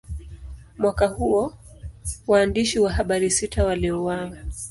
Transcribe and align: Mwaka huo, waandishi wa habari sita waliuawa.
Mwaka 0.77 1.07
huo, 1.07 1.53
waandishi 2.27 2.79
wa 2.79 2.91
habari 2.91 3.31
sita 3.31 3.65
waliuawa. 3.65 4.31